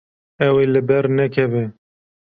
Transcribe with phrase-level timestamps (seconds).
[0.47, 1.63] Ew ê li ber nekeve.